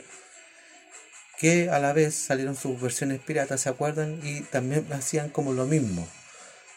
[1.41, 4.21] Que a la vez salieron sus versiones piratas, ¿se acuerdan?
[4.23, 6.07] Y también hacían como lo mismo,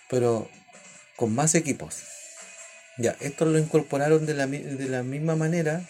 [0.08, 0.48] pero
[1.16, 2.02] con más equipos.
[2.96, 5.86] Ya, esto lo incorporaron de la, de la misma manera,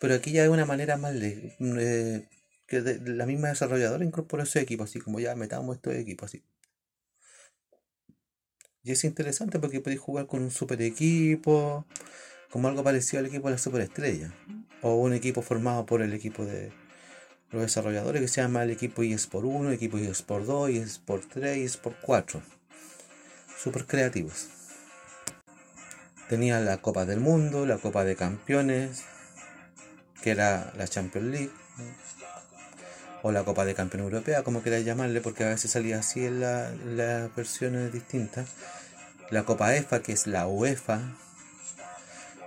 [0.00, 2.28] pero aquí ya de una manera más eh,
[2.68, 6.44] que la misma desarrolladora incorporó ese equipo, así como ya metamos estos equipos así.
[8.84, 11.84] Y es interesante porque podéis jugar con un super equipo,
[12.50, 14.32] como algo parecido al equipo de la superestrella,
[14.82, 16.72] o un equipo formado por el equipo de
[17.50, 21.62] los desarrolladores que se llama el equipo eSport 1, equipo eSport 2, eSport 3 y
[21.64, 22.42] eSport 4.
[23.62, 24.48] Super creativos.
[26.28, 29.04] Tenía la Copa del Mundo, la Copa de Campeones,
[30.22, 31.52] que era la Champions League,
[33.22, 36.40] o la Copa de Campeón Europea, como queráis llamarle, porque a veces salía así en
[36.40, 38.50] las versiones distintas.
[39.30, 41.00] La Copa EFA, que es la UEFA,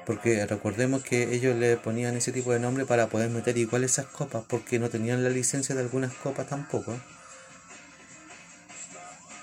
[0.05, 4.05] porque recordemos que ellos le ponían ese tipo de nombre para poder meter igual esas
[4.05, 6.95] copas, porque no tenían la licencia de algunas copas tampoco.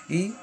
[0.09, 0.33] Y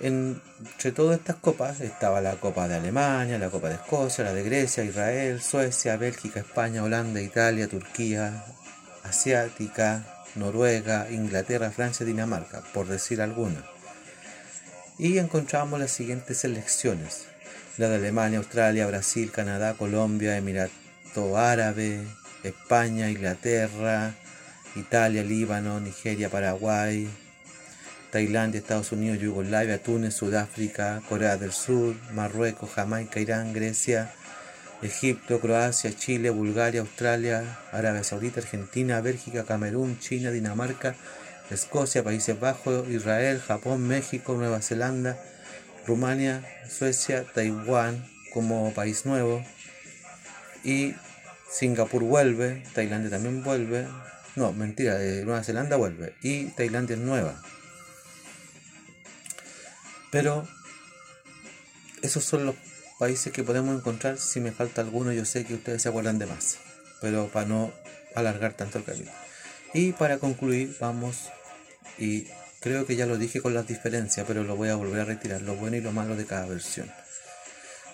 [0.00, 4.42] entre todas estas copas estaba la Copa de Alemania, la Copa de Escocia, la de
[4.42, 8.44] Grecia, Israel, Suecia, Bélgica, España, Holanda, Italia, Turquía,
[9.04, 13.64] Asiática, Noruega, Inglaterra, Francia, Dinamarca, por decir alguna.
[14.98, 17.26] Y encontramos las siguientes selecciones.
[17.78, 22.00] La de Alemania, Australia, Brasil, Canadá, Colombia, Emirato Árabe,
[22.42, 24.14] España, Inglaterra,
[24.76, 27.06] Italia, Líbano, Nigeria, Paraguay,
[28.10, 34.10] Tailandia, Estados Unidos, Yugoslavia, Túnez, Sudáfrica, Corea del Sur, Marruecos, Jamaica, Irán, Grecia,
[34.80, 40.94] Egipto, Croacia, Chile, Bulgaria, Australia, Arabia Saudita, Argentina, Bélgica, Camerún, China, Dinamarca,
[41.50, 45.18] Escocia, Países Bajos, Israel, Japón, México, Nueva Zelanda,
[45.86, 49.44] Rumania, Suecia, Taiwán como país nuevo
[50.64, 50.94] y
[51.50, 53.86] Singapur vuelve, Tailandia también vuelve,
[54.34, 57.40] no, mentira, eh, Nueva Zelanda vuelve y Tailandia es nueva.
[60.10, 60.46] Pero
[62.02, 62.54] esos son los
[62.98, 64.18] países que podemos encontrar.
[64.18, 66.58] Si me falta alguno, yo sé que ustedes se acuerdan de más.
[67.00, 67.72] Pero para no
[68.14, 69.10] alargar tanto el camino.
[69.74, 71.28] Y para concluir, vamos
[71.98, 72.26] y
[72.66, 75.40] creo que ya lo dije con las diferencias, pero lo voy a volver a retirar,
[75.40, 76.92] lo bueno y lo malo de cada versión.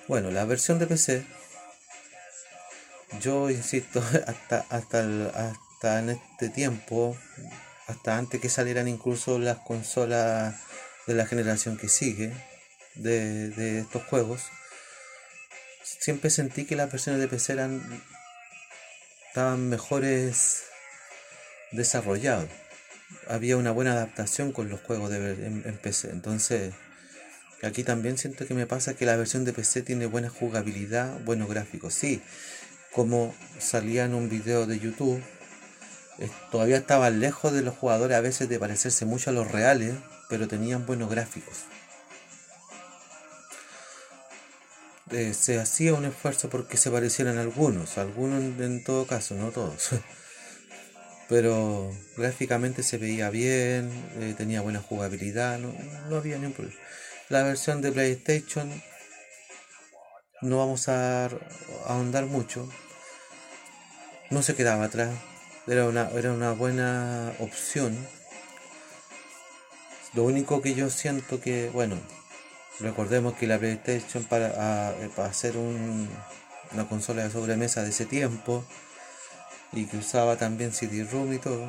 [0.09, 1.27] Bueno, la versión de PC,
[3.21, 5.05] yo insisto, hasta, hasta,
[5.35, 7.19] hasta en este tiempo,
[7.87, 10.55] hasta antes que salieran incluso las consolas
[11.07, 12.33] de la generación que sigue
[12.95, 14.45] de, de estos juegos,
[15.85, 18.03] siempre sentí que las versiones de PC eran
[19.29, 20.63] estaban mejores
[21.73, 22.49] desarrollados.
[23.29, 26.11] Había una buena adaptación con los juegos de, en, PC.
[26.11, 26.75] Entonces,
[27.63, 31.49] aquí también siento que me pasa que la versión de PC tiene buena jugabilidad, buenos
[31.49, 31.95] gráficos.
[31.95, 32.23] Sí,
[32.93, 35.23] como salía en un video de YouTube,
[36.51, 39.95] todavía estaban lejos de los jugadores a veces de parecerse mucho a los reales,
[40.29, 41.65] pero tenían buenos gráficos.
[45.11, 49.91] Eh, se hacía un esfuerzo porque se parecieran algunos, algunos en todo caso, no todos.
[51.33, 53.91] Pero gráficamente se veía bien,
[54.21, 55.73] eh, tenía buena jugabilidad, no,
[56.11, 56.79] no había ningún problema.
[57.31, 58.71] La versión de PlayStation
[60.43, 61.31] no vamos a
[61.87, 62.69] ahondar mucho,
[64.29, 65.09] no se quedaba atrás,
[65.67, 67.97] era una, era una buena opción.
[70.13, 71.97] Lo único que yo siento que, bueno,
[72.81, 78.65] Recordemos que la PlayStation para, eh, para hacer una consola de sobremesa de ese tiempo
[79.73, 81.69] y que usaba también CD-ROOM y todo.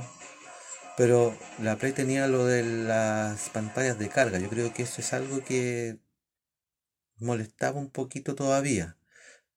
[0.97, 4.39] Pero la Play tenía lo de las pantallas de carga.
[4.39, 5.97] Yo creo que eso es algo que
[7.17, 8.97] molestaba un poquito todavía.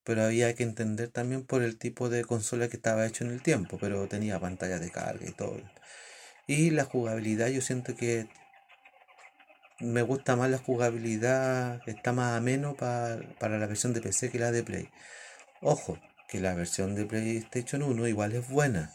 [0.05, 3.43] Pero había que entender también por el tipo de consola que estaba hecho en el
[3.43, 3.79] tiempo.
[3.79, 5.61] Pero tenía pantalla de carga y todo.
[6.47, 8.29] Y la jugabilidad yo siento que
[9.81, 14.53] me gusta más la jugabilidad, está más ameno para la versión de PC que la
[14.53, 14.89] de Play.
[15.61, 15.99] Ojo,
[16.29, 18.93] que la versión de PlayStation 1 igual es buena.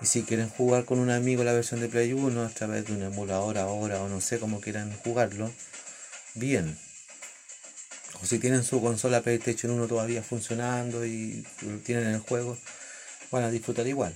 [0.00, 2.94] Y si quieren jugar con un amigo la versión de Play 1 a través de
[2.94, 5.50] un emulador ahora o no sé cómo quieran jugarlo,
[6.34, 6.78] bien.
[8.22, 11.46] O si tienen su consola PlayStation 1 todavía funcionando y
[11.84, 12.56] tienen el juego,
[13.30, 14.14] van a disfrutar igual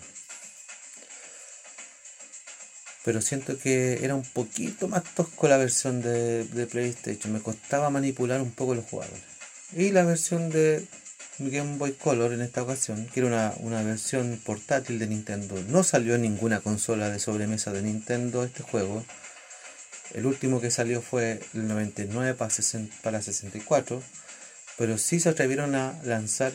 [3.05, 8.41] pero siento que era un poquito más tosco la versión de, PlayStation, me costaba manipular
[8.41, 9.23] un poco los jugadores.
[9.77, 10.87] Y la versión de
[11.39, 15.83] Game Boy Color en esta ocasión, que era una, una versión portátil de Nintendo, no
[15.83, 19.05] salió en ninguna consola de sobremesa de Nintendo este juego.
[20.13, 22.51] El último que salió fue el 99 para,
[23.23, 24.03] 64,
[24.79, 26.53] pero sí se atrevieron a lanzar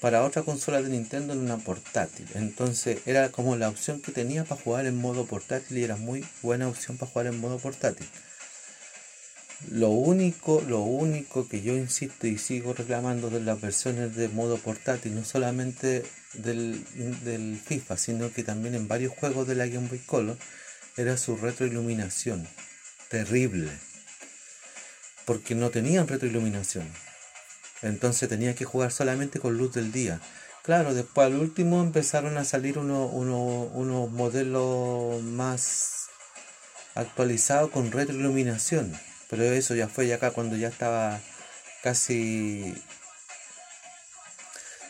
[0.00, 2.26] para otra consola de Nintendo en una portátil.
[2.34, 6.24] Entonces era como la opción que tenía para jugar en modo portátil y era muy
[6.42, 8.08] buena opción para jugar en modo portátil.
[9.70, 14.58] Lo único, lo único que yo insisto y sigo reclamando de las versiones de modo
[14.58, 16.04] portátil, no solamente
[16.34, 16.84] del,
[17.24, 20.36] del FIFA, sino que también en varios juegos de la Game Boy Color,
[20.96, 22.46] era su retroiluminación.
[23.08, 23.70] Terrible.
[25.24, 26.86] Porque no tenían retroiluminación.
[27.82, 30.20] Entonces tenía que jugar solamente con luz del día.
[30.62, 36.08] Claro, después al último empezaron a salir unos uno, modelos más
[36.94, 38.92] actualizados con retroiluminación.
[39.28, 41.20] Pero eso ya fue ya acá cuando ya estaba
[41.82, 42.74] casi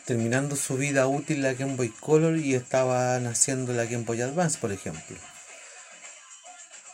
[0.05, 4.57] terminando su vida útil la Game Boy Color y estaba naciendo la Game Boy Advance,
[4.57, 5.17] por ejemplo.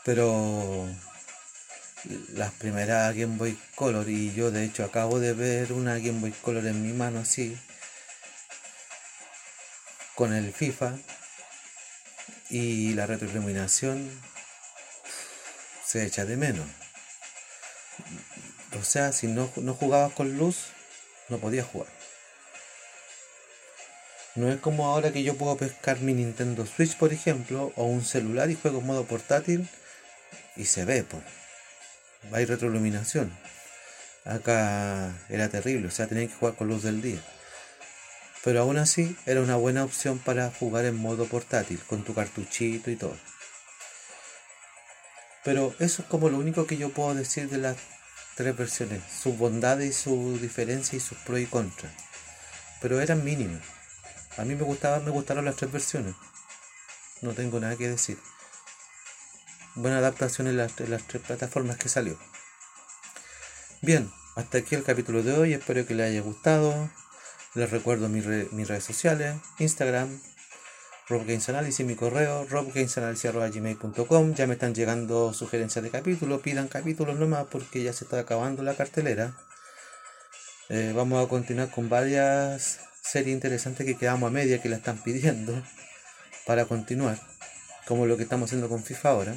[0.03, 0.87] Pero
[2.33, 6.31] las primeras Game Boy Color y yo de hecho acabo de ver una Game Boy
[6.31, 7.57] Color en mi mano así
[10.15, 10.97] con el FIFA
[12.49, 14.09] y la retroiluminación
[15.85, 16.82] se echa de menos.
[18.79, 20.67] O sea, si no, no jugabas con luz,
[21.29, 21.87] no podías jugar.
[24.35, 28.03] No es como ahora que yo puedo pescar mi Nintendo Switch, por ejemplo, o un
[28.03, 29.69] celular y juego en modo portátil
[30.55, 31.21] y se ve, pues
[32.31, 33.31] hay retroiluminación.
[34.25, 37.19] Acá era terrible, o sea, tenía que jugar con luz del día.
[38.43, 42.89] Pero aún así era una buena opción para jugar en modo portátil, con tu cartuchito
[42.89, 43.15] y todo.
[45.43, 47.77] Pero eso es como lo único que yo puedo decir de las
[48.35, 51.91] tres versiones, sus bondades y sus diferencias y sus pros y contras.
[52.81, 53.61] Pero eran mínimas.
[54.37, 56.15] A mí me gustaban, me gustaron las tres versiones.
[57.21, 58.17] No tengo nada que decir
[59.75, 62.17] buena adaptación en las, tres plataformas que salió.
[63.81, 66.89] Bien, hasta aquí el capítulo de hoy, espero que les haya gustado.
[67.55, 70.19] Les recuerdo mis, redes sociales, Instagram,
[71.09, 74.35] Rob Analysis, mi correo, robgamesanalysis.gmail.com.
[74.35, 78.63] Ya me están llegando sugerencias de capítulos, pidan capítulos nomás porque ya se está acabando
[78.63, 79.33] la cartelera.
[80.69, 84.97] Eh, vamos a continuar con varias series interesantes que quedamos a media que la están
[84.97, 85.61] pidiendo
[86.45, 87.19] para continuar,
[87.85, 89.35] como lo que estamos haciendo con FIFA ahora.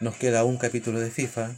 [0.00, 1.50] Nos queda un capítulo de FIFA.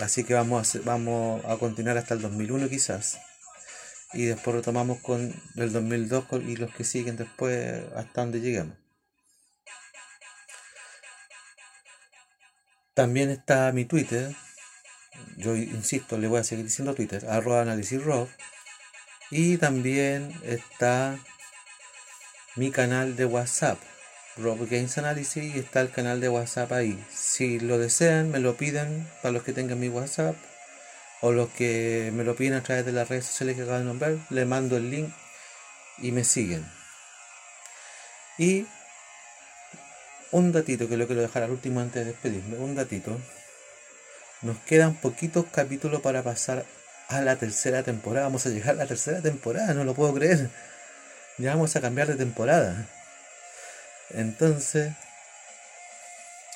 [0.00, 3.18] Así que vamos a, vamos a continuar hasta el 2001 quizás.
[4.12, 8.76] Y después retomamos con el 2002 y los que siguen después hasta donde lleguemos.
[12.94, 14.34] También está mi Twitter.
[15.36, 18.00] Yo insisto, le voy a seguir diciendo Twitter, arroba análisis
[19.30, 21.18] Y también está
[22.56, 23.78] mi canal de WhatsApp,
[24.36, 26.98] Rob Games Analysis y está el canal de WhatsApp ahí.
[27.08, 30.34] Si lo desean, me lo piden para los que tengan mi WhatsApp
[31.20, 33.84] o los que me lo piden a través de las redes sociales que acabo de
[33.84, 35.12] nombrar, le mando el link
[35.98, 36.66] y me siguen.
[38.38, 38.66] Y
[40.30, 43.18] un datito que lo quiero dejar al último antes de despedirme, un datito.
[44.42, 46.64] Nos quedan poquitos capítulos para pasar
[47.08, 48.26] a la tercera temporada.
[48.26, 50.50] Vamos a llegar a la tercera temporada, no lo puedo creer.
[51.38, 52.86] Ya vamos a cambiar de temporada.
[54.10, 54.92] Entonces,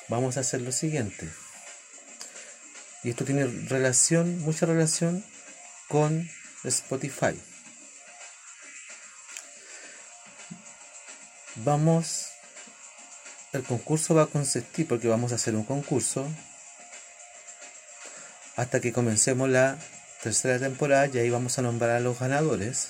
[0.07, 1.29] vamos a hacer lo siguiente.
[3.03, 5.23] Y esto tiene relación, mucha relación
[5.89, 6.29] con
[6.63, 7.39] Spotify.
[11.55, 12.29] Vamos,
[13.51, 16.27] el concurso va a consistir, porque vamos a hacer un concurso
[18.55, 19.77] hasta que comencemos la
[20.21, 22.89] tercera temporada y ahí vamos a nombrar a los ganadores.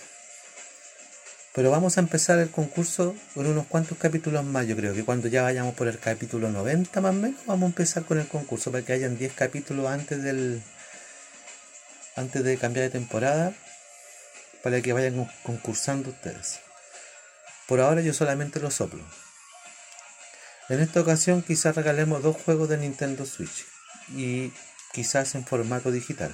[1.53, 4.65] Pero vamos a empezar el concurso con unos cuantos capítulos más.
[4.65, 7.67] Yo creo que cuando ya vayamos por el capítulo 90 más o menos, vamos a
[7.67, 10.63] empezar con el concurso para que hayan 10 capítulos antes del
[12.15, 13.53] antes de cambiar de temporada
[14.63, 16.59] para que vayan concursando ustedes.
[17.67, 19.03] Por ahora yo solamente lo soplo.
[20.69, 23.65] En esta ocasión quizás regalemos dos juegos de Nintendo Switch
[24.15, 24.51] y
[24.91, 26.33] quizás en formato digital.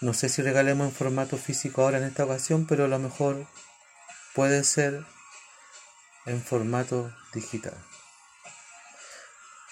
[0.00, 3.46] No sé si regalemos en formato físico ahora en esta ocasión, pero a lo mejor
[4.34, 5.04] puede ser
[6.26, 7.74] en formato digital.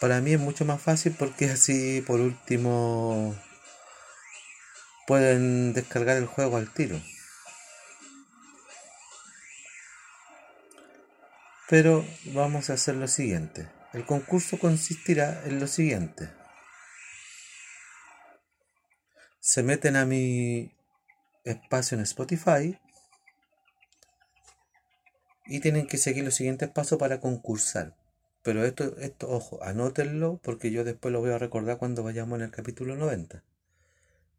[0.01, 3.37] Para mí es mucho más fácil porque así por último
[5.07, 7.01] pueden descargar el juego al tiro.
[11.69, 13.69] Pero vamos a hacer lo siguiente.
[13.93, 16.31] El concurso consistirá en lo siguiente.
[19.47, 20.75] Se meten a mi
[21.45, 22.77] espacio en Spotify
[25.47, 27.97] y tienen que seguir los siguientes pasos para concursar.
[28.43, 32.47] Pero esto, esto, ojo, anótenlo porque yo después lo voy a recordar cuando vayamos en
[32.47, 33.45] el capítulo 90.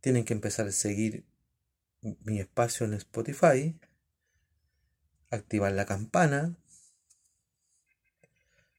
[0.01, 1.23] tienen que empezar a seguir
[2.01, 3.79] mi espacio en Spotify,
[5.29, 6.57] activar la campana,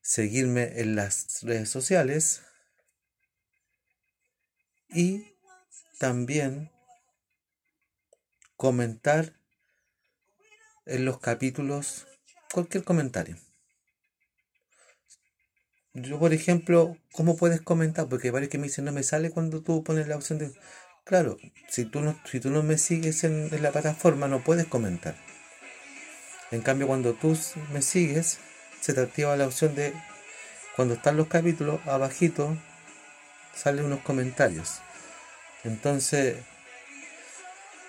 [0.03, 2.43] seguirme en las redes sociales
[4.91, 5.38] y
[5.99, 6.71] también
[8.57, 9.35] comentar
[10.87, 12.07] en los capítulos
[12.53, 13.37] cualquier comentario.
[15.93, 18.09] Yo, por ejemplo, ¿cómo puedes comentar?
[18.09, 20.53] Porque parece que me dicen, no me sale cuando tú pones la opción de...
[21.05, 21.39] Claro,
[21.69, 25.17] si tú no, si tú no me sigues en, en la plataforma, no puedes comentar.
[26.51, 27.37] En cambio, cuando tú
[27.73, 28.39] me sigues,
[28.81, 29.93] se te activa la opción de...
[30.77, 32.57] Cuando están los capítulos, abajito,
[33.55, 34.81] salen unos comentarios.
[35.69, 36.39] Entonces,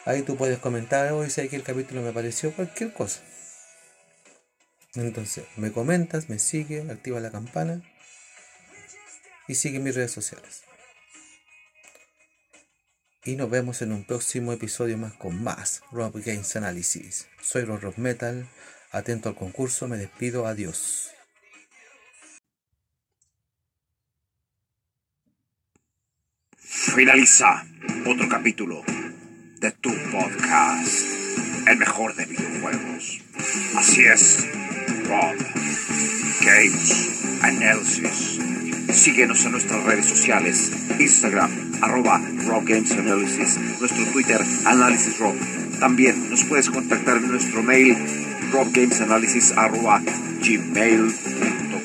[0.03, 3.21] ahí tú puedes comentar, hoy sé que el capítulo me pareció cualquier cosa.
[4.95, 7.81] Entonces, me comentas, me sigue, activa la campana
[9.47, 10.63] y sigue mis redes sociales.
[13.23, 17.27] Y nos vemos en un próximo episodio más con más Rob Games Analysis.
[17.41, 18.45] Soy Rob Metal,
[18.91, 21.11] atento al concurso, me despido, adiós.
[26.81, 27.65] Finaliza
[28.05, 28.81] otro capítulo
[29.59, 31.03] de tu podcast,
[31.67, 33.19] el mejor de videojuegos.
[33.75, 34.47] Así es,
[35.03, 35.35] Rob
[36.41, 38.39] Games Analysis.
[38.93, 41.51] Síguenos en nuestras redes sociales, Instagram,
[41.81, 45.35] arroba Rob Games Analysis, nuestro Twitter, Análisis Rob.
[45.81, 47.97] También nos puedes contactar en nuestro mail,
[48.53, 50.01] robgamesanalysis arroba
[50.41, 51.81] gmail.com.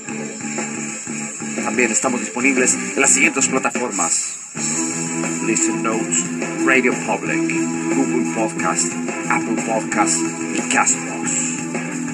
[1.65, 4.34] También estamos disponibles en las siguientes plataformas.
[5.47, 6.25] Listen Notes,
[6.65, 7.39] Radio Public,
[7.95, 8.93] Google Podcast,
[9.31, 10.19] Apple Podcast
[10.55, 11.59] y Castbox.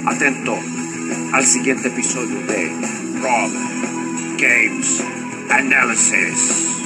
[0.05, 0.59] Atento
[1.33, 2.73] al siguiente episodio de
[3.23, 3.51] Rob
[4.37, 5.05] Games
[5.49, 6.80] Analysis.